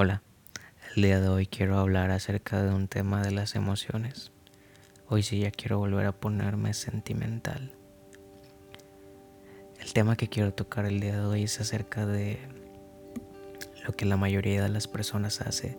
Hola, 0.00 0.22
el 0.94 1.02
día 1.02 1.20
de 1.20 1.28
hoy 1.28 1.48
quiero 1.48 1.76
hablar 1.76 2.12
acerca 2.12 2.62
de 2.62 2.72
un 2.72 2.86
tema 2.86 3.20
de 3.20 3.32
las 3.32 3.56
emociones. 3.56 4.30
Hoy 5.08 5.24
sí 5.24 5.40
ya 5.40 5.50
quiero 5.50 5.78
volver 5.78 6.06
a 6.06 6.12
ponerme 6.12 6.72
sentimental. 6.72 7.72
El 9.80 9.92
tema 9.92 10.14
que 10.14 10.28
quiero 10.28 10.54
tocar 10.54 10.86
el 10.86 11.00
día 11.00 11.14
de 11.18 11.26
hoy 11.26 11.42
es 11.42 11.60
acerca 11.60 12.06
de 12.06 12.38
lo 13.84 13.92
que 13.96 14.04
la 14.04 14.16
mayoría 14.16 14.62
de 14.62 14.68
las 14.68 14.86
personas 14.86 15.40
hace 15.40 15.76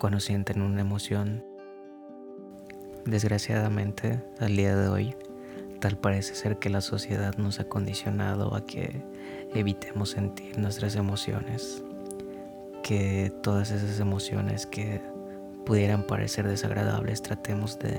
cuando 0.00 0.18
sienten 0.18 0.60
una 0.60 0.80
emoción. 0.80 1.44
Desgraciadamente, 3.04 4.24
al 4.40 4.56
día 4.56 4.74
de 4.74 4.88
hoy, 4.88 5.14
tal 5.80 5.96
parece 5.96 6.34
ser 6.34 6.58
que 6.58 6.68
la 6.68 6.80
sociedad 6.80 7.36
nos 7.36 7.60
ha 7.60 7.68
condicionado 7.68 8.56
a 8.56 8.66
que 8.66 9.04
evitemos 9.54 10.10
sentir 10.10 10.58
nuestras 10.58 10.96
emociones 10.96 11.84
que 12.86 13.32
todas 13.42 13.72
esas 13.72 13.98
emociones 13.98 14.64
que 14.64 15.00
pudieran 15.64 16.04
parecer 16.04 16.46
desagradables 16.46 17.20
tratemos 17.20 17.80
de, 17.80 17.98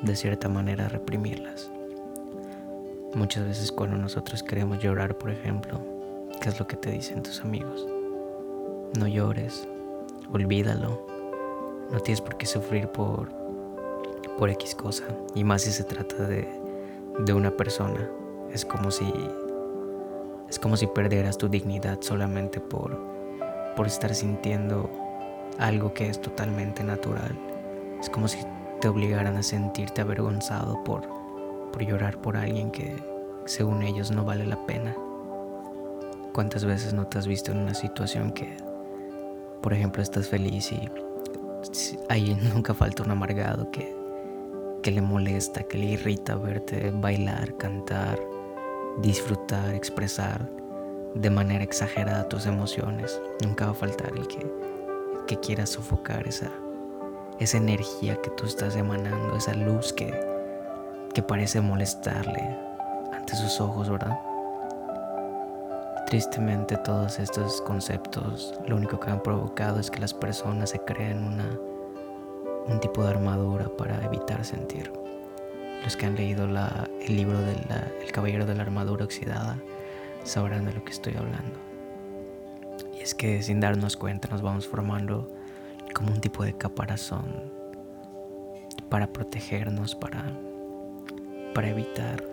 de 0.00 0.14
cierta 0.14 0.48
manera, 0.48 0.88
reprimirlas. 0.88 1.72
Muchas 3.16 3.44
veces 3.44 3.72
cuando 3.72 3.96
nosotros 3.96 4.44
queremos 4.44 4.78
llorar, 4.80 5.18
por 5.18 5.32
ejemplo, 5.32 5.80
¿qué 6.40 6.50
es 6.50 6.60
lo 6.60 6.68
que 6.68 6.76
te 6.76 6.92
dicen 6.92 7.24
tus 7.24 7.40
amigos? 7.40 7.84
No 8.96 9.08
llores, 9.08 9.66
olvídalo, 10.32 11.04
no 11.90 11.98
tienes 11.98 12.20
por 12.20 12.36
qué 12.36 12.46
sufrir 12.46 12.86
por, 12.86 13.28
por 14.38 14.50
X 14.50 14.76
cosa, 14.76 15.02
y 15.34 15.42
más 15.42 15.62
si 15.62 15.72
se 15.72 15.82
trata 15.82 16.28
de, 16.28 16.48
de 17.24 17.32
una 17.32 17.50
persona. 17.50 18.08
Es 18.52 18.64
como 18.64 18.92
si 18.92 19.12
es 20.48 20.60
como 20.60 20.76
si 20.76 20.86
perdieras 20.86 21.38
tu 21.38 21.48
dignidad 21.48 21.98
solamente 22.02 22.60
por 22.60 23.13
por 23.74 23.86
estar 23.86 24.14
sintiendo 24.14 24.90
algo 25.58 25.92
que 25.94 26.08
es 26.08 26.20
totalmente 26.20 26.82
natural. 26.82 27.38
Es 28.00 28.10
como 28.10 28.28
si 28.28 28.38
te 28.80 28.88
obligaran 28.88 29.36
a 29.36 29.42
sentirte 29.42 30.00
avergonzado 30.00 30.82
por, 30.84 31.08
por 31.72 31.82
llorar 31.82 32.18
por 32.18 32.36
alguien 32.36 32.70
que 32.70 32.96
según 33.46 33.82
ellos 33.82 34.10
no 34.10 34.24
vale 34.24 34.46
la 34.46 34.64
pena. 34.66 34.94
¿Cuántas 36.32 36.64
veces 36.64 36.92
no 36.92 37.06
te 37.06 37.18
has 37.18 37.26
visto 37.26 37.52
en 37.52 37.58
una 37.58 37.74
situación 37.74 38.32
que, 38.32 38.56
por 39.62 39.72
ejemplo, 39.72 40.02
estás 40.02 40.28
feliz 40.28 40.72
y 40.72 40.88
ahí 42.08 42.36
nunca 42.54 42.74
falta 42.74 43.02
un 43.02 43.10
amargado 43.12 43.70
que, 43.70 43.94
que 44.82 44.90
le 44.90 45.00
molesta, 45.00 45.62
que 45.62 45.78
le 45.78 45.86
irrita 45.86 46.34
verte 46.36 46.90
bailar, 46.90 47.56
cantar, 47.56 48.18
disfrutar, 49.00 49.74
expresar 49.74 50.63
de 51.14 51.30
manera 51.30 51.64
exagerada 51.64 52.28
tus 52.28 52.46
emociones. 52.46 53.20
Nunca 53.42 53.66
va 53.66 53.72
a 53.72 53.74
faltar 53.74 54.12
el 54.16 54.26
que, 54.26 54.46
que 55.26 55.38
quiera 55.38 55.66
sofocar 55.66 56.26
esa, 56.26 56.50
esa 57.38 57.56
energía 57.56 58.20
que 58.20 58.30
tú 58.30 58.46
estás 58.46 58.76
emanando, 58.76 59.36
esa 59.36 59.54
luz 59.54 59.92
que, 59.92 60.12
que 61.14 61.22
parece 61.22 61.60
molestarle 61.60 62.58
ante 63.12 63.36
sus 63.36 63.60
ojos, 63.60 63.88
¿verdad? 63.88 64.18
Tristemente 66.06 66.76
todos 66.78 67.18
estos 67.18 67.62
conceptos 67.62 68.54
lo 68.66 68.76
único 68.76 69.00
que 69.00 69.10
han 69.10 69.22
provocado 69.22 69.80
es 69.80 69.90
que 69.90 70.00
las 70.00 70.12
personas 70.12 70.70
se 70.70 70.80
creen 70.80 71.24
una, 71.24 71.58
un 72.66 72.80
tipo 72.80 73.02
de 73.02 73.10
armadura 73.10 73.68
para 73.78 74.04
evitar 74.04 74.44
sentir. 74.44 74.92
Los 75.82 75.96
que 75.96 76.06
han 76.06 76.14
leído 76.14 76.46
la, 76.46 76.88
el 77.00 77.16
libro 77.16 77.38
del 77.40 77.58
El 78.02 78.12
Caballero 78.12 78.46
de 78.46 78.54
la 78.54 78.62
Armadura 78.62 79.04
Oxidada 79.04 79.58
sabrán 80.24 80.64
de 80.64 80.72
lo 80.72 80.84
que 80.84 80.92
estoy 80.92 81.14
hablando. 81.14 81.58
Y 82.98 83.02
es 83.02 83.14
que 83.14 83.42
sin 83.42 83.60
darnos 83.60 83.96
cuenta 83.96 84.28
nos 84.28 84.42
vamos 84.42 84.66
formando 84.66 85.32
como 85.94 86.10
un 86.12 86.20
tipo 86.20 86.44
de 86.44 86.54
caparazón 86.54 87.52
para 88.88 89.12
protegernos, 89.12 89.94
para, 89.94 90.24
para 91.54 91.68
evitar 91.68 92.24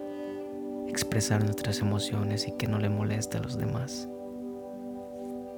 expresar 0.88 1.44
nuestras 1.44 1.79
emociones 1.79 2.47
y 2.47 2.52
que 2.52 2.68
no 2.68 2.78
le 2.78 2.90
moleste 2.90 3.38
a 3.38 3.41
los 3.41 3.57
demás. 3.57 4.09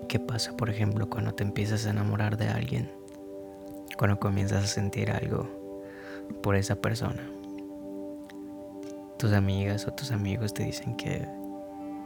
¿Qué 0.08 0.20
pasa, 0.20 0.56
por 0.56 0.70
ejemplo, 0.70 1.10
cuando 1.10 1.34
te 1.34 1.44
empiezas 1.44 1.88
a 1.88 1.90
enamorar 1.90 2.38
de 2.38 2.50
alguien? 2.50 2.92
Cuando 3.98 4.20
comienzas 4.20 4.64
a 4.64 4.68
sentir 4.68 5.10
algo 5.12 5.50
por 6.42 6.56
esa 6.56 6.76
persona. 6.76 7.28
Tus 9.18 9.34
amigas 9.34 9.88
o 9.88 9.94
tus 9.94 10.12
amigos 10.12 10.54
te 10.54 10.64
dicen 10.64 10.96
que 10.96 11.28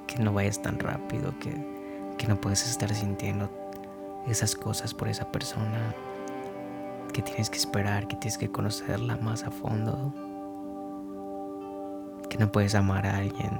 que 0.07 0.23
no 0.23 0.33
vayas 0.33 0.61
tan 0.61 0.79
rápido, 0.79 1.37
que, 1.39 1.53
que 2.17 2.27
no 2.27 2.39
puedes 2.39 2.67
estar 2.67 2.93
sintiendo 2.93 3.49
esas 4.27 4.55
cosas 4.55 4.93
por 4.93 5.07
esa 5.07 5.31
persona, 5.31 5.93
que 7.13 7.21
tienes 7.21 7.49
que 7.49 7.57
esperar, 7.57 8.07
que 8.07 8.15
tienes 8.15 8.37
que 8.37 8.49
conocerla 8.49 9.17
más 9.17 9.43
a 9.43 9.51
fondo, 9.51 10.13
que 12.29 12.37
no 12.37 12.51
puedes 12.51 12.75
amar 12.75 13.05
a 13.05 13.17
alguien 13.17 13.51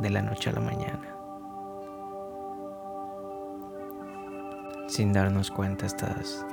de 0.00 0.10
la 0.10 0.22
noche 0.22 0.50
a 0.50 0.54
la 0.54 0.60
mañana. 0.60 1.14
Sin 4.88 5.12
darnos 5.12 5.50
cuenta 5.50 5.86
estas, 5.86 6.44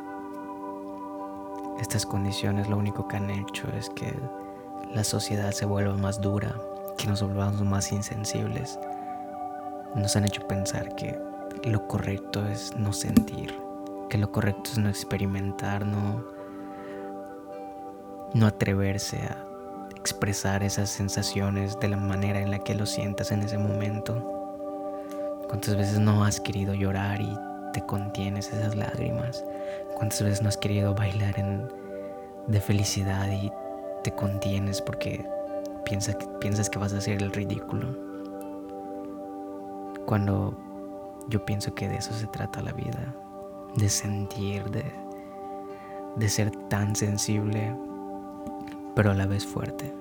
estas 1.80 2.06
condiciones 2.06 2.70
lo 2.70 2.78
único 2.78 3.08
que 3.08 3.18
han 3.18 3.30
hecho 3.30 3.68
es 3.78 3.90
que 3.92 4.14
la 4.94 5.04
sociedad 5.04 5.52
se 5.52 5.66
vuelva 5.66 5.96
más 5.96 6.22
dura, 6.22 6.54
que 6.98 7.08
nos 7.08 7.22
volvamos 7.22 7.62
más 7.62 7.92
insensibles 7.92 8.78
nos 9.96 10.16
han 10.16 10.26
hecho 10.26 10.46
pensar 10.48 10.96
que 10.96 11.18
lo 11.64 11.88
correcto 11.88 12.46
es 12.48 12.76
no 12.78 12.94
sentir, 12.94 13.56
que 14.10 14.18
lo 14.18 14.32
correcto 14.32 14.70
es 14.72 14.78
no 14.78 14.90
experimentar, 14.90 15.86
no, 15.86 16.26
no 18.34 18.46
atreverse 18.46 19.18
a 19.18 19.46
expresar 19.96 20.64
esas 20.64 20.90
sensaciones 20.90 21.80
de 21.80 21.88
la 21.88 21.98
manera 21.98 22.40
en 22.40 22.52
la 22.52 22.60
que 22.60 22.76
lo 22.76 22.86
sientas 22.86 23.32
en 23.32 23.42
ese 23.42 23.58
momento. 23.58 24.32
¿Cuántas 25.48 25.76
veces 25.78 26.00
no 26.00 26.24
has 26.24 26.40
querido 26.40 26.74
llorar 26.74 27.22
y 27.22 27.36
te 27.74 27.82
contienes 27.86 28.52
esas 28.52 28.76
lágrimas? 28.76 29.44
¿Cuántas 29.96 30.22
veces 30.22 30.42
no 30.42 30.50
has 30.50 30.58
querido 30.58 30.94
bailar 30.94 31.36
de 32.48 32.62
felicidad 32.62 33.28
y 33.32 33.52
te 34.04 34.12
contienes 34.12 34.82
porque 34.82 35.26
piensas, 35.86 36.18
piensas 36.40 36.70
que 36.70 36.80
vas 36.80 36.94
a 36.94 36.98
hacer 36.98 37.24
el 37.24 37.32
ridículo? 37.32 38.05
Cuando 40.06 40.56
yo 41.30 41.44
pienso 41.46 41.74
que 41.74 41.90
de 41.90 41.98
eso 41.98 42.14
se 42.14 42.28
trata 42.28 42.62
la 42.62 42.74
vida, 42.74 43.16
de 43.76 43.90
sentir, 43.90 44.64
de, 44.70 44.86
de 46.16 46.30
ser 46.30 46.52
tan 46.70 46.96
sensible, 46.96 47.76
pero 48.96 49.12
a 49.12 49.16
la 49.16 49.26
vez 49.26 49.46
fuerte. 49.46 49.94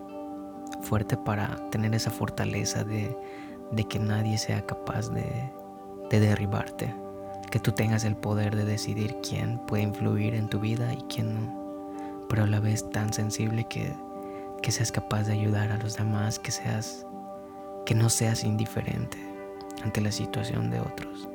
Fuerte 0.82 1.16
para 1.16 1.70
tener 1.70 1.94
esa 1.94 2.10
fortaleza 2.10 2.84
de, 2.84 3.16
de 3.72 3.84
que 3.84 3.98
nadie 3.98 4.36
sea 4.36 4.66
capaz 4.66 5.08
de, 5.08 5.50
de 6.10 6.20
derribarte. 6.20 6.94
Que 7.50 7.58
tú 7.58 7.72
tengas 7.72 8.04
el 8.04 8.16
poder 8.16 8.56
de 8.56 8.64
decidir 8.64 9.16
quién 9.26 9.58
puede 9.66 9.84
influir 9.84 10.34
en 10.34 10.48
tu 10.48 10.60
vida 10.60 10.92
y 10.92 11.02
quién 11.08 11.34
no. 11.34 11.94
Pero 12.28 12.44
a 12.44 12.46
la 12.46 12.60
vez 12.60 12.90
tan 12.90 13.12
sensible 13.12 13.64
que, 13.68 13.90
que 14.60 14.70
seas 14.70 14.92
capaz 14.92 15.24
de 15.24 15.32
ayudar 15.32 15.72
a 15.72 15.78
los 15.78 15.96
demás, 15.96 16.38
que 16.38 16.50
seas, 16.50 17.06
que 17.86 17.94
no 17.94 18.10
seas 18.10 18.44
indiferente 18.44 19.33
ante 19.82 20.00
la 20.00 20.12
situación 20.12 20.70
de 20.70 20.80
otros. 20.80 21.28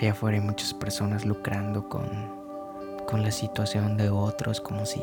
Allá 0.00 0.12
afuera 0.12 0.38
hay 0.38 0.44
muchas 0.44 0.74
personas 0.74 1.24
lucrando 1.24 1.88
con, 1.88 2.08
con 3.06 3.22
la 3.22 3.32
situación 3.32 3.96
de 3.96 4.10
otros 4.10 4.60
como 4.60 4.86
si, 4.86 5.00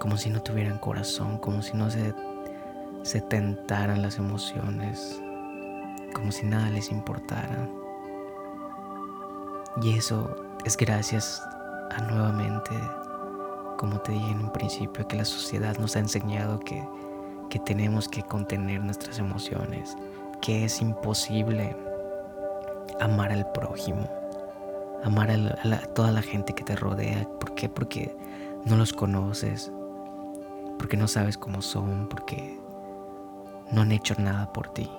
como 0.00 0.16
si 0.16 0.30
no 0.30 0.42
tuvieran 0.42 0.78
corazón, 0.78 1.38
como 1.38 1.60
si 1.62 1.76
no 1.76 1.90
se, 1.90 2.14
se 3.02 3.20
tentaran 3.20 4.00
las 4.00 4.18
emociones, 4.18 5.20
como 6.14 6.32
si 6.32 6.46
nada 6.46 6.70
les 6.70 6.90
importara. 6.90 7.68
Y 9.82 9.98
eso 9.98 10.34
es 10.64 10.76
gracias 10.76 11.42
a 11.90 12.00
nuevamente, 12.02 12.74
como 13.76 14.00
te 14.00 14.12
dije 14.12 14.30
en 14.30 14.38
un 14.38 14.52
principio, 14.52 15.06
que 15.06 15.16
la 15.16 15.24
sociedad 15.24 15.76
nos 15.78 15.96
ha 15.96 15.98
enseñado 15.98 16.60
que 16.60 16.82
que 17.50 17.58
tenemos 17.58 18.08
que 18.08 18.22
contener 18.22 18.82
nuestras 18.82 19.18
emociones, 19.18 19.96
que 20.40 20.64
es 20.64 20.80
imposible 20.80 21.76
amar 23.00 23.32
al 23.32 23.50
prójimo, 23.52 24.08
amar 25.02 25.30
a, 25.30 25.78
toda 25.94 26.12
la 26.12 26.22
gente 26.22 26.54
que 26.54 26.64
te 26.64 26.76
rodea. 26.76 27.28
¿Por 27.40 27.54
qué? 27.54 27.68
Porque 27.68 28.16
no 28.64 28.76
los 28.76 28.92
conoces, 28.92 29.72
porque 30.78 30.96
no 30.96 31.08
sabes 31.08 31.38
cómo 31.38 31.62
son, 31.62 32.08
porque 32.08 32.58
no 33.72 33.82
han 33.82 33.92
hecho 33.92 34.14
nada 34.18 34.52
por 34.52 34.68
ti. 34.68 34.90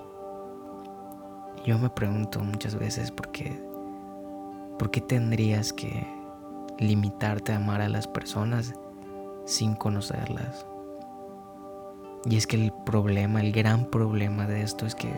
Yo 1.64 1.78
me 1.78 1.90
pregunto 1.90 2.40
muchas 2.40 2.76
veces 2.76 3.10
por 3.10 3.28
qué, 3.32 3.60
por 4.78 4.90
qué 4.90 5.00
tendrías 5.00 5.72
que 5.72 6.06
limitarte 6.78 7.52
a 7.52 7.56
amar 7.56 7.80
a 7.80 7.88
las 7.88 8.06
personas 8.06 8.74
sin 9.46 9.74
conocerlas. 9.74 10.66
Y 12.28 12.36
es 12.36 12.46
que 12.46 12.56
el 12.56 12.72
problema, 12.72 13.40
el 13.40 13.52
gran 13.52 13.84
problema 13.84 14.46
de 14.46 14.62
esto 14.62 14.84
es 14.84 14.94
que 14.94 15.12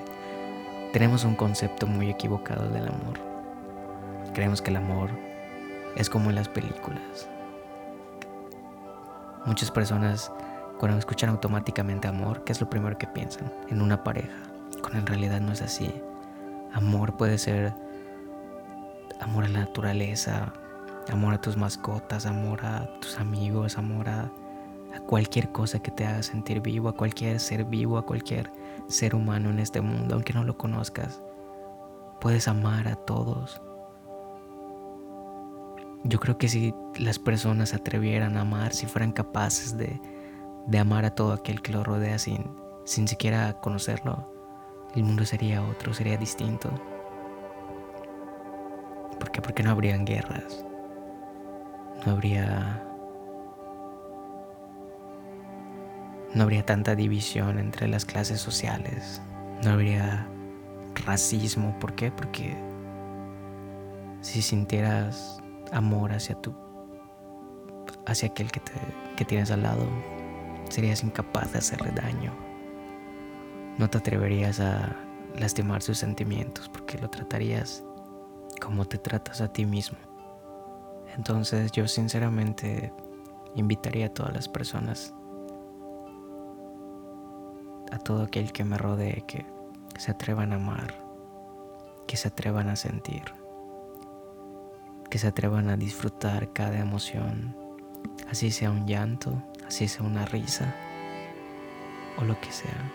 tenemos 0.93 1.25
un 1.25 1.35
concepto 1.35 1.87
muy 1.87 2.11
equivocado 2.11 2.69
del 2.69 2.89
amor. 2.89 3.19
Creemos 4.35 4.61
que 4.61 4.71
el 4.71 4.77
amor 4.77 5.11
es 5.97 6.11
como 6.11 6.29
en 6.29 6.37
las 6.37 6.49
películas. 6.49 7.29
Muchas 9.47 9.71
personas 9.71 10.31
cuando 10.79 10.99
escuchan 10.99 11.31
automáticamente 11.31 12.07
amor, 12.07 12.45
¿qué 12.45 12.53
es 12.53 12.61
lo 12.61 12.69
primero 12.69 12.99
que 12.99 13.07
piensan? 13.07 13.53
En 13.69 13.81
una 13.81 14.05
pareja, 14.05 14.37
cuando 14.81 14.99
en 14.99 15.07
realidad 15.07 15.41
no 15.41 15.53
es 15.53 15.63
así. 15.63 15.93
Amor 16.73 17.17
puede 17.17 17.39
ser 17.39 17.73
amor 19.21 19.45
a 19.45 19.49
la 19.49 19.61
naturaleza, 19.61 20.53
amor 21.11 21.35
a 21.35 21.41
tus 21.41 21.57
mascotas, 21.57 22.27
amor 22.27 22.65
a 22.65 22.87
tus 23.01 23.19
amigos, 23.19 23.79
amor 23.79 24.09
a, 24.09 24.31
a 24.95 25.01
cualquier 25.01 25.53
cosa 25.53 25.81
que 25.81 25.91
te 25.91 26.07
haga 26.07 26.23
sentir 26.23 26.61
vivo, 26.61 26.89
a 26.89 26.97
cualquier 26.97 27.41
ser 27.41 27.65
vivo, 27.65 27.99
a 27.99 28.07
cualquier 28.07 28.51
ser 28.89 29.15
humano 29.15 29.51
en 29.51 29.59
este 29.59 29.81
mundo, 29.81 30.15
aunque 30.15 30.33
no 30.33 30.45
lo 30.45 30.57
conozcas. 30.57 31.21
Puedes 32.21 32.49
amar 32.49 32.89
a 32.89 32.97
todos. 32.97 33.61
Yo 36.05 36.19
creo 36.21 36.39
que 36.39 36.49
si 36.49 36.75
las 36.99 37.19
personas 37.19 37.75
atrevieran 37.75 38.37
a 38.37 38.43
amar, 38.43 38.73
si 38.73 38.87
fueran 38.87 39.13
capaces 39.13 39.77
de, 39.77 40.01
de 40.67 40.79
amar 40.79 41.05
a 41.05 41.15
todo 41.15 41.33
aquel 41.33 41.61
que 41.61 41.73
lo 41.73 41.85
rodea 41.85 42.19
sin, 42.19 42.51
sin 42.85 43.09
siquiera 43.09 43.61
conocerlo, 43.61 44.33
el 44.95 45.05
mundo 45.05 45.25
sería 45.25 45.63
otro, 45.63 45.93
sería 45.93 46.17
distinto. 46.17 46.71
¿Por 49.19 49.31
qué? 49.31 49.43
Porque 49.43 49.63
no 49.63 49.71
habrían 49.71 50.05
guerras. 50.05 50.65
No 52.07 52.13
habría 52.13 52.88
No 56.35 56.43
habría 56.43 56.65
tanta 56.65 56.95
división 56.95 57.59
entre 57.59 57.89
las 57.89 58.05
clases 58.05 58.41
sociales. 58.41 59.23
No 59.65 59.71
habría 59.71 60.27
racismo. 61.07 61.79
¿Por 61.79 61.95
qué? 61.95 62.11
Porque 62.11 62.57
si 64.21 64.43
sintieras 64.43 65.41
amor 65.73 66.13
hacia 66.13 66.35
tu 66.41 66.55
hacia 68.07 68.29
aquel 68.29 68.51
que, 68.51 68.61
te, 68.61 68.73
que 69.17 69.25
tienes 69.25 69.51
al 69.51 69.63
lado, 69.63 69.87
serías 70.71 71.03
incapaz 71.05 71.53
de 71.53 71.59
hacerle 71.59 71.91
daño. 71.93 72.33
No 73.77 73.89
te 73.89 73.99
atreverías 73.99 74.61
a 74.61 74.97
lastimar 75.39 75.83
sus 75.83 75.99
sentimientos 75.99 76.69
porque 76.69 76.99
lo 76.99 77.09
tratarías 77.11 77.85
como 78.61 78.85
te 78.87 78.99
tratas 78.99 79.41
a 79.41 79.53
ti 79.53 79.65
mismo. 79.65 79.99
Entonces 81.17 81.71
yo 81.73 81.87
sinceramente 81.87 82.93
invitaría 83.55 84.07
a 84.07 84.15
todas 84.15 84.33
las 84.33 84.49
personas 84.49 85.15
a 87.91 87.99
todo 87.99 88.23
aquel 88.23 88.53
que 88.53 88.65
me 88.65 88.79
rodee 88.79 89.25
que 89.27 89.47
se 89.97 90.11
atrevan 90.11 90.53
a 90.53 90.57
amar, 90.57 90.95
que 92.07 92.17
se 92.17 92.29
atrevan 92.29 92.69
a 92.69 92.77
sentir, 92.77 93.25
que 95.11 95.19
se 95.19 95.29
atrevan 95.29 95.69
a 95.69 95.77
disfrutar 95.77 96.53
cada 96.53 96.79
emoción, 96.79 97.57
así 98.31 98.51
sea 98.51 98.71
un 98.71 98.87
llanto, 98.87 99.43
así 99.67 99.89
sea 99.89 100.07
una 100.07 100.25
risa 100.27 100.75
o 102.19 102.25
lo 102.25 102.41
que 102.41 102.53
sea. 102.53 102.93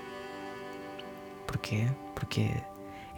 ¿Por 1.48 1.60
qué? 1.60 1.92
Porque 2.14 2.64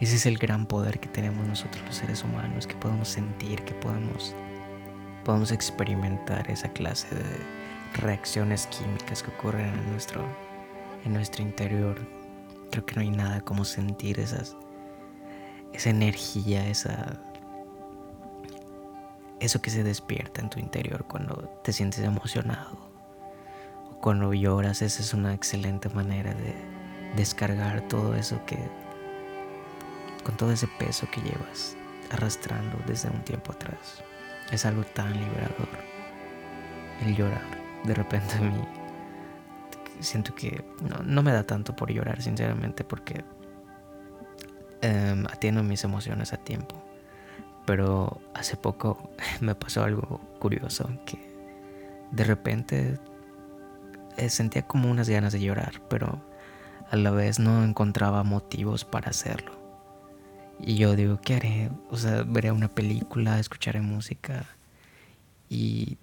ese 0.00 0.16
es 0.16 0.26
el 0.26 0.38
gran 0.38 0.66
poder 0.66 1.00
que 1.00 1.08
tenemos 1.08 1.46
nosotros 1.46 1.82
los 1.86 1.96
seres 1.96 2.22
humanos, 2.24 2.66
que 2.66 2.74
podemos 2.74 3.08
sentir, 3.08 3.62
que 3.64 3.74
podemos, 3.74 4.34
podemos 5.24 5.52
experimentar 5.52 6.50
esa 6.50 6.68
clase 6.68 7.14
de 7.14 7.56
reacciones 7.94 8.66
químicas 8.66 9.22
que 9.22 9.30
ocurren 9.30 9.72
en 9.72 9.90
nuestro 9.92 10.24
en 11.06 11.14
nuestro 11.14 11.42
interior. 11.42 11.96
Creo 12.70 12.84
que 12.84 12.96
no 12.96 13.00
hay 13.00 13.10
nada 13.10 13.40
como 13.40 13.64
sentir 13.64 14.18
esas, 14.18 14.56
esa 15.72 15.90
energía, 15.90 16.66
esa, 16.68 17.18
eso 19.40 19.62
que 19.62 19.70
se 19.70 19.84
despierta 19.84 20.40
en 20.40 20.50
tu 20.50 20.58
interior 20.58 21.06
cuando 21.06 21.60
te 21.62 21.72
sientes 21.72 22.04
emocionado 22.04 22.76
o 23.90 24.00
cuando 24.00 24.34
lloras. 24.34 24.82
Esa 24.82 25.00
es 25.00 25.14
una 25.14 25.32
excelente 25.32 25.88
manera 25.88 26.34
de 26.34 26.54
descargar 27.14 27.82
todo 27.82 28.16
eso 28.16 28.44
que, 28.44 28.58
con 30.24 30.36
todo 30.36 30.50
ese 30.50 30.66
peso 30.78 31.08
que 31.10 31.20
llevas 31.20 31.76
arrastrando 32.10 32.78
desde 32.86 33.08
un 33.10 33.22
tiempo 33.22 33.52
atrás. 33.52 34.02
Es 34.50 34.66
algo 34.66 34.82
tan 34.82 35.12
liberador 35.12 35.68
el 37.04 37.14
llorar. 37.14 37.64
De 37.84 37.94
repente 37.94 38.34
a 38.36 38.40
mí 38.40 38.85
siento 40.00 40.34
que 40.34 40.64
no, 41.04 41.22
me 41.22 41.32
da 41.32 41.44
tanto 41.44 41.74
por 41.74 41.90
llorar, 41.90 42.22
sinceramente, 42.22 42.84
porque 42.84 43.24
em, 44.82 45.26
atiendo 45.26 45.62
mis 45.62 45.84
emociones 45.84 46.32
a 46.32 46.36
tiempo. 46.36 46.82
Pero 47.66 48.20
hace 48.34 48.56
poco 48.56 49.10
me 49.40 49.54
pasó 49.54 49.84
algo 49.84 50.20
curioso, 50.38 50.88
que 51.04 51.18
de 52.12 52.24
repente 52.24 52.98
eh, 54.16 54.28
sentía 54.28 54.62
como 54.62 54.90
unas 54.90 55.08
ganas 55.08 55.32
de 55.32 55.40
llorar, 55.40 55.82
pero 55.88 56.20
a 56.90 56.96
la 56.96 57.10
vez 57.10 57.38
no 57.38 57.64
encontraba 57.64 58.22
motivos 58.22 58.84
para 58.84 59.10
hacerlo. 59.10 59.52
Y 60.58 60.76
yo 60.76 60.96
digo, 60.96 61.20
¿qué 61.20 61.34
haré? 61.34 61.70
O 61.90 61.96
sea, 61.96 62.22
veré 62.22 62.50
una 62.50 62.68
película, 62.68 63.38
escucharé 63.38 63.80
música. 63.82 64.46
Y, 65.50 65.98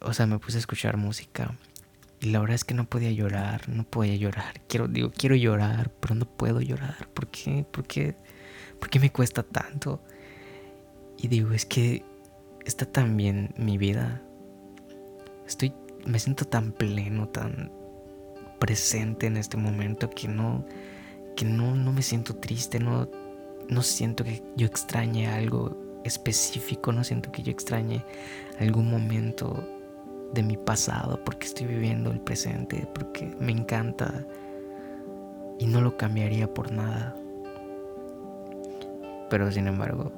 o 0.00 0.12
sea, 0.12 0.26
me 0.26 0.38
puse 0.38 0.58
a 0.58 0.60
escuchar 0.60 0.96
música 0.96 1.52
y 2.20 2.30
la 2.30 2.40
verdad 2.40 2.54
es 2.54 2.64
que 2.64 2.74
no 2.74 2.88
podía 2.88 3.10
llorar, 3.10 3.68
no 3.68 3.84
podía 3.84 4.16
llorar. 4.16 4.60
Quiero, 4.68 4.88
digo, 4.88 5.10
quiero 5.10 5.36
llorar, 5.36 5.90
pero 6.00 6.14
no 6.14 6.24
puedo 6.24 6.60
llorar. 6.60 7.08
¿Por 7.12 7.28
qué? 7.28 7.64
¿Por 7.70 7.86
qué? 7.86 8.16
¿Por 8.78 8.88
qué 8.88 8.98
me 8.98 9.12
cuesta 9.12 9.42
tanto? 9.42 10.02
Y 11.18 11.28
digo, 11.28 11.52
es 11.52 11.66
que 11.66 12.04
está 12.64 12.86
tan 12.86 13.16
bien 13.16 13.54
mi 13.56 13.78
vida. 13.78 14.22
Estoy, 15.46 15.72
me 16.06 16.18
siento 16.18 16.46
tan 16.46 16.72
pleno, 16.72 17.28
tan 17.28 17.70
presente 18.58 19.26
en 19.26 19.36
este 19.36 19.56
momento 19.56 20.10
que 20.10 20.28
no, 20.28 20.66
que 21.36 21.44
no, 21.44 21.74
no 21.74 21.92
me 21.92 22.02
siento 22.02 22.36
triste, 22.36 22.80
no, 22.80 23.10
no 23.68 23.82
siento 23.82 24.24
que 24.24 24.42
yo 24.56 24.66
extrañe 24.66 25.28
algo 25.28 26.00
específico, 26.04 26.92
no 26.92 27.04
siento 27.04 27.30
que 27.30 27.42
yo 27.42 27.52
extrañe 27.52 28.04
algún 28.58 28.90
momento 28.90 29.75
de 30.32 30.42
mi 30.42 30.56
pasado, 30.56 31.20
porque 31.24 31.46
estoy 31.46 31.66
viviendo 31.66 32.10
el 32.10 32.20
presente, 32.20 32.86
porque 32.94 33.34
me 33.40 33.52
encanta 33.52 34.26
y 35.58 35.66
no 35.66 35.80
lo 35.80 35.96
cambiaría 35.96 36.52
por 36.52 36.72
nada. 36.72 37.14
Pero 39.30 39.50
sin 39.50 39.66
embargo, 39.66 40.12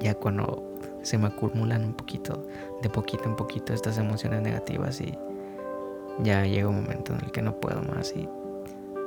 ya 0.00 0.14
cuando 0.14 0.64
se 1.02 1.18
me 1.18 1.28
acumulan 1.28 1.84
un 1.84 1.94
poquito, 1.94 2.46
de 2.82 2.88
poquito 2.88 3.24
en 3.24 3.36
poquito, 3.36 3.72
estas 3.72 3.98
emociones 3.98 4.42
negativas 4.42 5.00
y 5.00 5.16
ya 6.22 6.44
llega 6.44 6.68
un 6.68 6.76
momento 6.82 7.12
en 7.12 7.24
el 7.24 7.30
que 7.30 7.42
no 7.42 7.58
puedo 7.60 7.82
más 7.82 8.14
y 8.16 8.28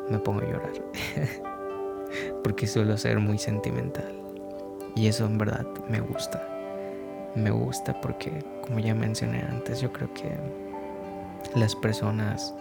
me 0.10 0.20
pongo 0.20 0.42
a 0.42 0.46
llorar. 0.46 0.72
porque 2.44 2.68
suelo 2.68 2.98
ser 2.98 3.20
muy 3.20 3.38
sentimental. 3.38 4.14
Y 4.96 5.08
eso 5.08 5.26
en 5.26 5.38
verdad 5.38 5.66
me 5.90 6.00
gusta 6.00 6.57
me 7.36 7.52
gusta 7.52 8.00
porque, 8.02 8.44
como 8.62 8.80
ya 8.80 8.96
mencioné 8.96 9.42
antes, 9.42 9.82
yo 9.82 9.92
creo 9.92 10.14
que 10.14 10.30
las 11.56 11.76
personas 11.76 12.54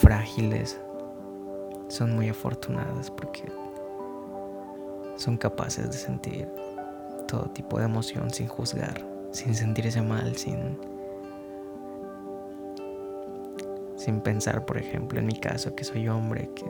frágiles 0.00 0.80
son 1.88 2.14
muy 2.14 2.28
afortunadas 2.28 3.10
porque 3.10 3.44
son 5.16 5.36
capaces 5.36 5.86
de 5.86 5.96
sentir 5.96 6.48
todo 7.26 7.50
tipo 7.50 7.78
de 7.78 7.86
emoción 7.86 8.30
sin 8.30 8.48
juzgar, 8.48 9.04
sin 9.32 9.54
sentirse 9.54 10.02
mal, 10.02 10.36
sin 10.36 10.78
sin 13.96 14.20
pensar, 14.20 14.64
por 14.66 14.78
ejemplo, 14.78 15.18
en 15.18 15.26
mi 15.26 15.40
caso 15.40 15.74
que 15.74 15.82
soy 15.82 16.06
hombre, 16.08 16.50
que 16.54 16.66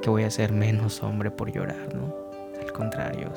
que 0.00 0.10
voy 0.10 0.24
a 0.24 0.30
ser 0.30 0.52
menos 0.52 1.02
hombre 1.02 1.30
por 1.30 1.50
llorar, 1.50 1.94
¿no? 1.94 2.14
Al 2.60 2.72
contrario, 2.72 3.32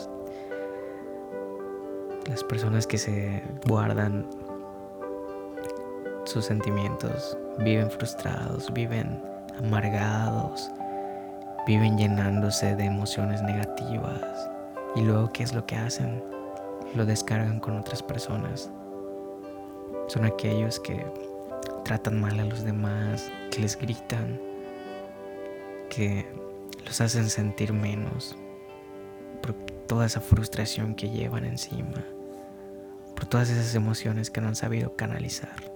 las 2.27 2.43
personas 2.43 2.87
que 2.87 2.97
se 2.97 3.43
guardan 3.67 4.25
sus 6.25 6.45
sentimientos 6.45 7.37
viven 7.59 7.89
frustrados, 7.89 8.71
viven 8.73 9.21
amargados, 9.57 10.69
viven 11.67 11.97
llenándose 11.97 12.75
de 12.75 12.85
emociones 12.85 13.41
negativas. 13.41 14.49
Y 14.95 15.01
luego, 15.01 15.31
¿qué 15.31 15.43
es 15.43 15.53
lo 15.53 15.65
que 15.65 15.75
hacen? 15.75 16.23
Lo 16.95 17.05
descargan 17.05 17.59
con 17.59 17.77
otras 17.77 18.03
personas. 18.03 18.69
Son 20.07 20.25
aquellos 20.25 20.79
que 20.79 21.05
tratan 21.83 22.19
mal 22.19 22.39
a 22.39 22.45
los 22.45 22.63
demás, 22.63 23.31
que 23.51 23.61
les 23.61 23.77
gritan, 23.77 24.39
que 25.89 26.25
los 26.85 26.99
hacen 27.01 27.29
sentir 27.29 27.73
menos, 27.73 28.35
toda 29.91 30.05
esa 30.05 30.21
frustración 30.21 30.95
que 30.95 31.09
llevan 31.09 31.43
encima, 31.43 32.05
por 33.13 33.25
todas 33.25 33.49
esas 33.49 33.75
emociones 33.75 34.31
que 34.31 34.39
no 34.39 34.47
han 34.47 34.55
sabido 34.55 34.95
canalizar. 34.95 35.69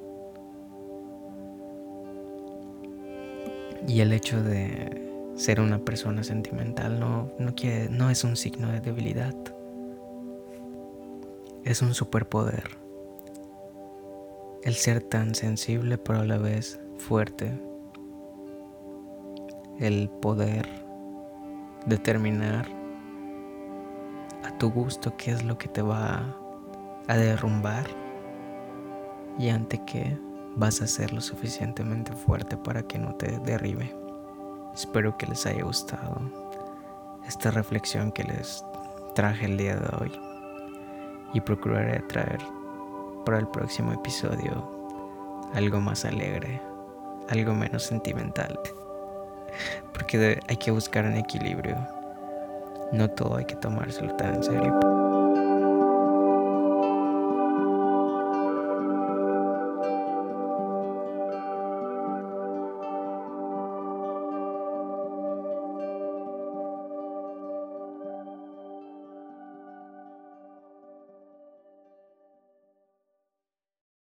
Y 3.85 3.99
el 3.99 4.13
hecho 4.13 4.41
de, 4.41 5.33
ser 5.35 5.59
una 5.59 5.79
persona 5.79 6.23
sentimental 6.23 6.97
no, 6.97 7.29
no, 7.39 7.53
no 7.89 8.09
es 8.09 8.23
un 8.23 8.37
signo 8.37 8.71
de 8.71 8.79
debilidad. 8.79 9.35
Es 11.65 11.81
un 11.81 11.93
superpoder. 11.93 12.77
El 14.63 14.75
ser 14.75 15.01
tan 15.01 15.35
sensible 15.35 15.97
pero 15.97 16.21
a 16.21 16.25
la 16.25 16.37
vez 16.37 16.79
fuerte. 16.99 17.51
El 19.77 20.09
poder 20.21 20.69
determinar 21.85 22.74
tu 24.57 24.71
gusto 24.71 25.15
qué 25.17 25.31
es 25.31 25.43
lo 25.43 25.57
que 25.57 25.67
te 25.67 25.81
va 25.81 26.23
a 27.07 27.15
derrumbar 27.15 27.85
y 29.37 29.49
ante 29.49 29.83
qué 29.85 30.17
vas 30.55 30.81
a 30.81 30.87
ser 30.87 31.11
lo 31.11 31.21
suficientemente 31.21 32.13
fuerte 32.13 32.55
para 32.55 32.83
que 32.83 32.97
no 32.97 33.13
te 33.15 33.39
derribe. 33.39 33.93
Espero 34.73 35.17
que 35.17 35.27
les 35.27 35.45
haya 35.45 35.63
gustado 35.63 36.21
esta 37.27 37.51
reflexión 37.51 38.11
que 38.11 38.23
les 38.23 38.63
traje 39.13 39.45
el 39.45 39.57
día 39.57 39.75
de 39.75 39.87
hoy 39.97 40.11
y 41.33 41.41
procuraré 41.41 41.99
traer 42.01 42.39
para 43.25 43.39
el 43.39 43.47
próximo 43.47 43.91
episodio 43.91 44.71
algo 45.53 45.79
más 45.81 46.05
alegre, 46.05 46.61
algo 47.29 47.53
menos 47.53 47.83
sentimental, 47.83 48.59
porque 49.93 50.39
hay 50.47 50.57
que 50.57 50.71
buscar 50.71 51.05
un 51.05 51.15
equilibrio. 51.15 52.04
No 52.95 53.09
todo 53.09 53.35
hay 53.35 53.43
que 53.43 53.57
tomárselo 53.57 54.15
tan 54.15 54.41
serio. 54.41 54.94